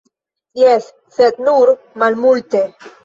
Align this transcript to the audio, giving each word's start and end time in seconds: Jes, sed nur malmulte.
Jes, 0.61 0.87
sed 1.17 1.37
nur 1.49 1.73
malmulte. 2.05 2.65